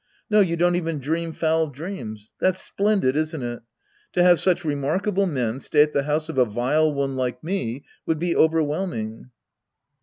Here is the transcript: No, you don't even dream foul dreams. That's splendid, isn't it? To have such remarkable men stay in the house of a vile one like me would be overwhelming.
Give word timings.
No, 0.31 0.39
you 0.39 0.57
don't 0.57 0.73
even 0.75 0.97
dream 0.97 1.31
foul 1.31 1.67
dreams. 1.67 2.33
That's 2.39 2.59
splendid, 2.59 3.15
isn't 3.15 3.43
it? 3.43 3.61
To 4.13 4.23
have 4.23 4.39
such 4.39 4.65
remarkable 4.65 5.27
men 5.27 5.59
stay 5.59 5.83
in 5.83 5.91
the 5.93 6.01
house 6.05 6.27
of 6.27 6.39
a 6.39 6.45
vile 6.45 6.91
one 6.91 7.15
like 7.15 7.43
me 7.43 7.85
would 8.07 8.17
be 8.17 8.35
overwhelming. 8.35 9.29